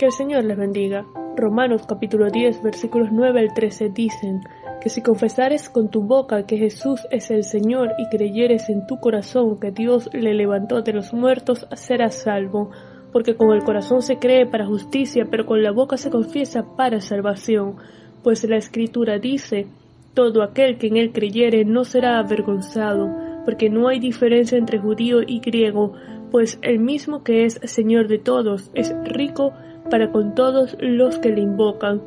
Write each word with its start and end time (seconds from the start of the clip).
Que 0.00 0.06
el 0.06 0.12
Señor 0.12 0.44
les 0.44 0.56
bendiga. 0.56 1.04
Romanos 1.36 1.82
capítulo 1.86 2.30
10 2.30 2.62
versículos 2.62 3.10
9 3.12 3.38
al 3.38 3.52
13 3.52 3.90
dicen 3.90 4.40
que 4.80 4.88
si 4.88 5.02
confesares 5.02 5.68
con 5.68 5.90
tu 5.90 6.00
boca 6.00 6.46
que 6.46 6.56
Jesús 6.56 7.02
es 7.10 7.30
el 7.30 7.44
Señor 7.44 7.90
y 7.98 8.08
creyeres 8.08 8.70
en 8.70 8.86
tu 8.86 8.98
corazón 8.98 9.60
que 9.60 9.72
Dios 9.72 10.08
le 10.14 10.32
levantó 10.32 10.80
de 10.80 10.94
los 10.94 11.12
muertos, 11.12 11.66
serás 11.74 12.14
salvo. 12.14 12.70
Porque 13.12 13.36
con 13.36 13.52
el 13.52 13.62
corazón 13.62 14.00
se 14.00 14.18
cree 14.18 14.46
para 14.46 14.64
justicia, 14.64 15.26
pero 15.30 15.44
con 15.44 15.62
la 15.62 15.70
boca 15.70 15.98
se 15.98 16.08
confiesa 16.08 16.64
para 16.78 17.02
salvación. 17.02 17.76
Pues 18.22 18.42
la 18.44 18.56
Escritura 18.56 19.18
dice, 19.18 19.66
todo 20.14 20.42
aquel 20.42 20.78
que 20.78 20.86
en 20.86 20.96
él 20.96 21.12
creyere 21.12 21.66
no 21.66 21.84
será 21.84 22.18
avergonzado, 22.18 23.06
porque 23.44 23.68
no 23.68 23.88
hay 23.88 24.00
diferencia 24.00 24.56
entre 24.56 24.78
judío 24.78 25.18
y 25.20 25.40
griego, 25.40 25.92
pues 26.30 26.58
el 26.62 26.78
mismo 26.78 27.22
que 27.22 27.44
es 27.44 27.60
Señor 27.64 28.08
de 28.08 28.18
todos 28.18 28.70
es 28.72 28.94
rico 29.04 29.52
para 29.90 30.10
con 30.12 30.34
todos 30.34 30.76
los 30.80 31.18
que 31.18 31.30
le 31.30 31.40
invocan, 31.40 32.00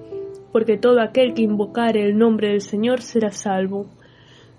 porque 0.51 0.77
todo 0.77 1.01
aquel 1.01 1.33
que 1.33 1.43
invocare 1.43 2.03
el 2.03 2.17
nombre 2.17 2.49
del 2.49 2.61
Señor 2.61 3.01
será 3.01 3.31
salvo. 3.31 3.85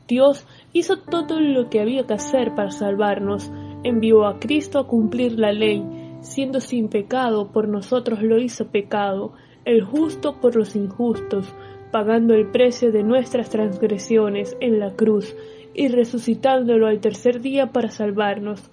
Dios 0.06 0.47
hizo 0.73 0.98
todo 0.98 1.41
lo 1.41 1.70
que 1.70 1.80
había 1.80 2.06
que 2.06 2.14
hacer 2.14 2.55
para 2.55 2.70
salvarnos, 2.70 3.50
envió 3.83 4.27
a 4.27 4.38
Cristo 4.38 4.78
a 4.78 4.87
cumplir 4.87 5.38
la 5.38 5.52
ley, 5.52 5.83
siendo 6.20 6.60
sin 6.60 6.88
pecado 6.88 7.50
por 7.52 7.69
nosotros 7.69 8.23
lo 8.23 8.38
hizo 8.38 8.69
pecado, 8.69 9.33
el 9.64 9.83
justo 9.83 10.41
por 10.41 10.56
los 10.56 10.77
injustos, 10.77 11.47
pagando 11.91 12.34
el 12.34 12.50
precio 12.50 12.92
de 12.92 13.02
nuestras 13.02 13.50
transgresiones 13.50 14.56
en 14.61 14.78
la 14.78 14.92
cruz 14.95 15.34
y 15.75 15.88
resucitándolo 15.88 16.86
al 16.86 17.00
tercer 17.00 17.41
día 17.41 17.72
para 17.72 17.88
salvarnos. 17.88 18.70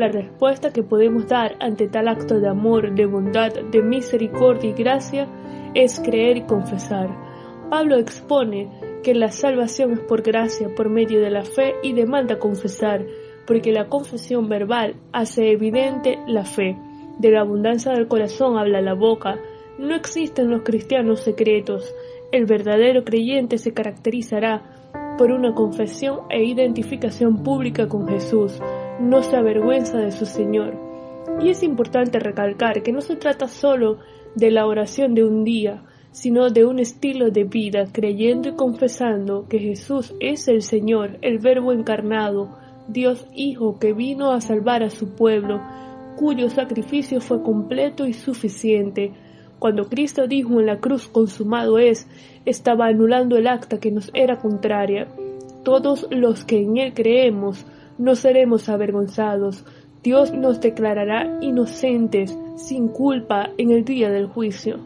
La 0.00 0.08
respuesta 0.08 0.72
que 0.72 0.82
podemos 0.82 1.28
dar 1.28 1.56
ante 1.60 1.86
tal 1.86 2.08
acto 2.08 2.40
de 2.40 2.48
amor, 2.48 2.94
de 2.94 3.04
bondad, 3.04 3.52
de 3.52 3.82
misericordia 3.82 4.70
y 4.70 4.72
gracia 4.72 5.28
es 5.74 6.00
creer 6.00 6.38
y 6.38 6.42
confesar. 6.44 7.10
Pablo 7.68 7.98
expone 7.98 8.70
que 9.02 9.12
la 9.12 9.30
salvación 9.30 9.92
es 9.92 10.00
por 10.00 10.22
gracia, 10.22 10.74
por 10.74 10.88
medio 10.88 11.20
de 11.20 11.28
la 11.28 11.44
fe 11.44 11.74
y 11.82 11.92
demanda 11.92 12.38
confesar, 12.38 13.04
porque 13.46 13.72
la 13.72 13.90
confesión 13.90 14.48
verbal 14.48 14.94
hace 15.12 15.50
evidente 15.50 16.18
la 16.26 16.46
fe. 16.46 16.78
De 17.18 17.30
la 17.30 17.42
abundancia 17.42 17.92
del 17.92 18.08
corazón 18.08 18.56
habla 18.56 18.80
la 18.80 18.94
boca. 18.94 19.38
No 19.78 19.94
existen 19.94 20.48
los 20.48 20.62
cristianos 20.62 21.20
secretos. 21.20 21.94
El 22.32 22.46
verdadero 22.46 23.04
creyente 23.04 23.58
se 23.58 23.74
caracterizará 23.74 24.62
por 25.18 25.30
una 25.30 25.54
confesión 25.54 26.20
e 26.30 26.42
identificación 26.42 27.42
pública 27.42 27.86
con 27.86 28.08
Jesús, 28.08 28.58
no 29.00 29.22
se 29.22 29.36
avergüenza 29.36 29.98
de 29.98 30.12
su 30.12 30.26
Señor. 30.26 30.74
Y 31.40 31.48
es 31.50 31.62
importante 31.62 32.18
recalcar 32.18 32.82
que 32.82 32.92
no 32.92 33.00
se 33.00 33.16
trata 33.16 33.48
solo 33.48 33.98
de 34.34 34.50
la 34.50 34.66
oración 34.66 35.14
de 35.14 35.24
un 35.24 35.44
día, 35.44 35.82
sino 36.12 36.50
de 36.50 36.64
un 36.66 36.78
estilo 36.78 37.30
de 37.30 37.44
vida, 37.44 37.86
creyendo 37.92 38.50
y 38.50 38.54
confesando 38.54 39.46
que 39.48 39.58
Jesús 39.58 40.14
es 40.20 40.48
el 40.48 40.62
Señor, 40.62 41.18
el 41.22 41.38
Verbo 41.38 41.72
encarnado, 41.72 42.58
Dios 42.88 43.26
Hijo 43.34 43.78
que 43.78 43.92
vino 43.92 44.32
a 44.32 44.40
salvar 44.40 44.82
a 44.82 44.90
su 44.90 45.14
pueblo, 45.14 45.60
cuyo 46.16 46.50
sacrificio 46.50 47.20
fue 47.20 47.42
completo 47.42 48.06
y 48.06 48.12
suficiente. 48.12 49.12
Cuando 49.58 49.88
Cristo 49.88 50.26
dijo 50.26 50.58
en 50.60 50.66
la 50.66 50.78
cruz 50.78 51.06
consumado 51.06 51.78
es, 51.78 52.06
estaba 52.44 52.86
anulando 52.86 53.36
el 53.36 53.46
acta 53.46 53.78
que 53.78 53.90
nos 53.90 54.10
era 54.12 54.38
contraria. 54.38 55.08
Todos 55.62 56.06
los 56.10 56.44
que 56.44 56.60
en 56.60 56.78
Él 56.78 56.92
creemos 56.94 57.64
no 58.00 58.16
seremos 58.16 58.68
avergonzados. 58.70 59.64
Dios 60.02 60.32
nos 60.32 60.60
declarará 60.62 61.38
inocentes, 61.42 62.36
sin 62.56 62.88
culpa, 62.88 63.50
en 63.58 63.70
el 63.70 63.84
día 63.84 64.08
del 64.08 64.26
juicio. 64.26 64.78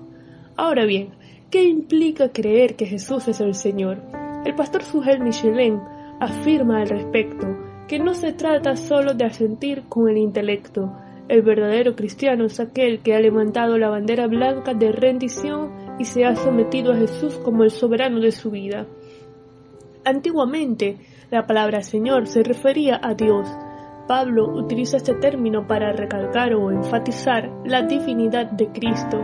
Ahora 0.56 0.84
bien, 0.84 1.10
¿qué 1.48 1.62
implica 1.62 2.30
creer 2.30 2.74
que 2.74 2.86
Jesús 2.86 3.28
es 3.28 3.40
el 3.40 3.54
Señor? 3.54 4.02
El 4.44 4.56
pastor 4.56 4.82
Sugel 4.82 5.20
Michelin 5.20 5.80
afirma 6.18 6.80
al 6.80 6.88
respecto 6.88 7.46
que 7.86 8.00
no 8.00 8.14
se 8.14 8.32
trata 8.32 8.74
solo 8.76 9.14
de 9.14 9.26
asentir 9.26 9.84
con 9.88 10.08
el 10.08 10.16
intelecto. 10.16 10.92
El 11.28 11.42
verdadero 11.42 11.94
cristiano 11.94 12.46
es 12.46 12.58
aquel 12.58 12.98
que 12.98 13.14
ha 13.14 13.20
levantado 13.20 13.78
la 13.78 13.90
bandera 13.90 14.26
blanca 14.26 14.74
de 14.74 14.90
rendición 14.90 15.70
y 16.00 16.04
se 16.04 16.24
ha 16.24 16.34
sometido 16.34 16.92
a 16.92 16.96
Jesús 16.96 17.36
como 17.36 17.62
el 17.62 17.70
soberano 17.70 18.18
de 18.18 18.32
su 18.32 18.50
vida. 18.50 18.88
Antiguamente, 20.04 20.98
la 21.30 21.46
palabra 21.46 21.82
Señor 21.82 22.26
se 22.26 22.42
refería 22.42 23.00
a 23.02 23.14
Dios. 23.14 23.48
Pablo 24.06 24.46
utiliza 24.48 24.98
este 24.98 25.14
término 25.14 25.66
para 25.66 25.92
recalcar 25.92 26.54
o 26.54 26.70
enfatizar 26.70 27.50
la 27.64 27.82
divinidad 27.82 28.50
de 28.50 28.68
Cristo, 28.68 29.22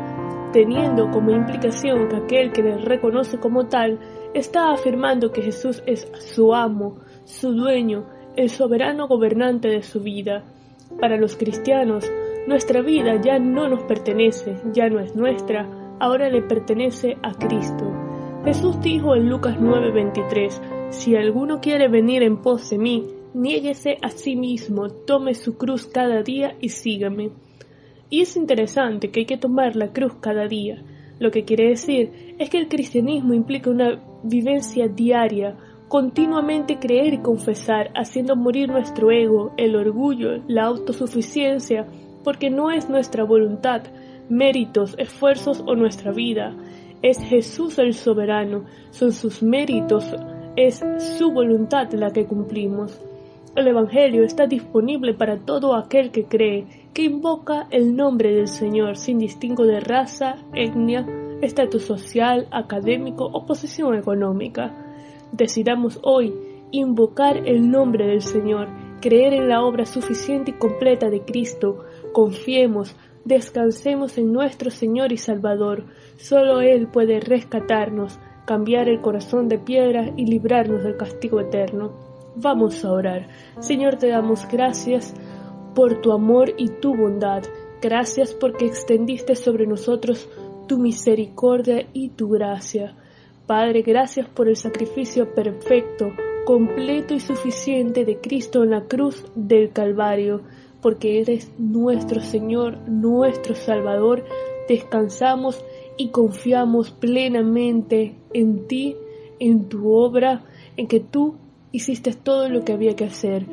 teniendo 0.52 1.10
como 1.10 1.30
implicación 1.30 2.08
que 2.08 2.16
aquel 2.16 2.52
que 2.52 2.62
le 2.62 2.78
reconoce 2.78 3.38
como 3.38 3.66
tal 3.66 3.98
está 4.34 4.72
afirmando 4.72 5.32
que 5.32 5.42
Jesús 5.42 5.82
es 5.86 6.10
su 6.18 6.54
amo, 6.54 6.96
su 7.24 7.52
dueño, 7.52 8.06
el 8.36 8.48
soberano 8.48 9.06
gobernante 9.06 9.68
de 9.68 9.82
su 9.82 10.00
vida. 10.00 10.44
Para 10.98 11.16
los 11.16 11.36
cristianos, 11.36 12.10
nuestra 12.46 12.80
vida 12.80 13.20
ya 13.20 13.38
no 13.38 13.68
nos 13.68 13.82
pertenece, 13.84 14.56
ya 14.72 14.88
no 14.88 14.98
es 14.98 15.14
nuestra, 15.14 15.68
ahora 16.00 16.28
le 16.30 16.42
pertenece 16.42 17.16
a 17.22 17.32
Cristo. 17.34 17.92
Jesús 18.44 18.80
dijo 18.80 19.14
en 19.14 19.28
Lucas 19.28 19.56
9:23, 19.60 20.79
Si 20.90 21.14
alguno 21.14 21.60
quiere 21.60 21.88
venir 21.88 22.22
en 22.22 22.38
pos 22.42 22.68
de 22.70 22.76
mí, 22.76 23.06
niéguese 23.32 23.98
a 24.02 24.10
sí 24.10 24.34
mismo, 24.34 24.90
tome 24.90 25.34
su 25.34 25.56
cruz 25.56 25.86
cada 25.86 26.22
día 26.22 26.56
y 26.60 26.70
sígame. 26.70 27.30
Y 28.10 28.22
es 28.22 28.36
interesante 28.36 29.10
que 29.10 29.20
hay 29.20 29.26
que 29.26 29.38
tomar 29.38 29.76
la 29.76 29.92
cruz 29.92 30.14
cada 30.20 30.48
día. 30.48 30.82
Lo 31.20 31.30
que 31.30 31.44
quiere 31.44 31.68
decir 31.68 32.34
es 32.38 32.50
que 32.50 32.58
el 32.58 32.68
cristianismo 32.68 33.34
implica 33.34 33.70
una 33.70 34.02
vivencia 34.24 34.88
diaria, 34.88 35.56
continuamente 35.88 36.78
creer 36.80 37.14
y 37.14 37.18
confesar, 37.18 37.92
haciendo 37.94 38.34
morir 38.34 38.68
nuestro 38.68 39.12
ego, 39.12 39.54
el 39.56 39.76
orgullo, 39.76 40.42
la 40.48 40.64
autosuficiencia, 40.64 41.86
porque 42.24 42.50
no 42.50 42.70
es 42.72 42.88
nuestra 42.88 43.22
voluntad, 43.22 43.82
méritos, 44.28 44.96
esfuerzos 44.98 45.62
o 45.66 45.76
nuestra 45.76 46.12
vida, 46.12 46.56
es 47.02 47.18
Jesús 47.18 47.78
el 47.78 47.94
soberano, 47.94 48.64
son 48.90 49.12
sus 49.12 49.42
méritos, 49.42 50.14
es 50.56 50.82
su 51.18 51.32
voluntad 51.32 51.92
la 51.92 52.12
que 52.12 52.26
cumplimos. 52.26 53.00
El 53.56 53.66
Evangelio 53.66 54.22
está 54.22 54.46
disponible 54.46 55.14
para 55.14 55.38
todo 55.38 55.74
aquel 55.74 56.10
que 56.10 56.24
cree, 56.24 56.66
que 56.94 57.02
invoca 57.02 57.66
el 57.70 57.96
nombre 57.96 58.32
del 58.32 58.48
Señor 58.48 58.96
sin 58.96 59.18
distingo 59.18 59.64
de 59.64 59.80
raza, 59.80 60.36
etnia, 60.54 61.06
estatus 61.40 61.84
social, 61.84 62.46
académico 62.50 63.24
o 63.24 63.46
posición 63.46 63.94
económica. 63.96 64.72
Decidamos 65.32 65.98
hoy 66.02 66.32
invocar 66.70 67.48
el 67.48 67.70
nombre 67.70 68.06
del 68.06 68.22
Señor, 68.22 68.68
creer 69.00 69.34
en 69.34 69.48
la 69.48 69.62
obra 69.62 69.84
suficiente 69.84 70.52
y 70.52 70.54
completa 70.54 71.10
de 71.10 71.22
Cristo, 71.22 71.84
confiemos, 72.12 72.96
Descansemos 73.24 74.16
en 74.16 74.32
nuestro 74.32 74.70
Señor 74.70 75.12
y 75.12 75.18
Salvador. 75.18 75.84
Solo 76.16 76.62
Él 76.62 76.88
puede 76.88 77.20
rescatarnos, 77.20 78.18
cambiar 78.44 78.88
el 78.88 79.00
corazón 79.00 79.48
de 79.48 79.58
piedra 79.58 80.12
y 80.16 80.26
librarnos 80.26 80.82
del 80.82 80.96
castigo 80.96 81.40
eterno. 81.40 81.92
Vamos 82.36 82.84
a 82.84 82.92
orar. 82.92 83.28
Señor, 83.60 83.96
te 83.96 84.08
damos 84.08 84.46
gracias 84.50 85.14
por 85.74 86.00
tu 86.00 86.12
amor 86.12 86.54
y 86.56 86.68
tu 86.68 86.94
bondad. 86.94 87.42
Gracias 87.80 88.34
porque 88.34 88.66
extendiste 88.66 89.34
sobre 89.34 89.66
nosotros 89.66 90.28
tu 90.68 90.78
misericordia 90.78 91.86
y 91.92 92.10
tu 92.10 92.28
gracia. 92.28 92.94
Padre, 93.46 93.82
gracias 93.82 94.28
por 94.28 94.48
el 94.48 94.56
sacrificio 94.56 95.34
perfecto, 95.34 96.12
completo 96.44 97.14
y 97.14 97.20
suficiente 97.20 98.04
de 98.04 98.18
Cristo 98.20 98.62
en 98.62 98.70
la 98.70 98.82
cruz 98.84 99.24
del 99.34 99.72
Calvario 99.72 100.42
porque 100.80 101.20
eres 101.20 101.50
nuestro 101.58 102.20
Señor, 102.20 102.78
nuestro 102.88 103.54
Salvador, 103.54 104.24
descansamos 104.68 105.62
y 105.96 106.08
confiamos 106.08 106.90
plenamente 106.90 108.14
en 108.32 108.66
ti, 108.66 108.96
en 109.38 109.68
tu 109.68 109.92
obra, 109.92 110.44
en 110.76 110.86
que 110.86 111.00
tú 111.00 111.36
hiciste 111.72 112.12
todo 112.12 112.48
lo 112.48 112.64
que 112.64 112.72
había 112.72 112.96
que 112.96 113.04
hacer. 113.04 113.46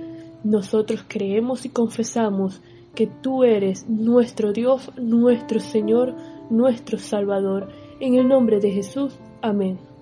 Nosotros 0.44 1.03
creemos 1.07 1.65
y 1.65 1.69
confesamos 1.69 2.62
que 2.95 3.07
tú 3.07 3.44
eres 3.44 3.88
nuestro 3.89 4.53
Dios, 4.53 4.91
nuestro 4.97 5.59
Señor, 5.59 6.15
nuestro 6.50 6.97
Salvador. 6.97 7.69
En 8.00 8.15
el 8.15 8.27
nombre 8.27 8.59
de 8.59 8.71
Jesús. 8.71 9.18
Amén. 9.41 9.96